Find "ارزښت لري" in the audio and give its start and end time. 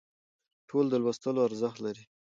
1.47-2.03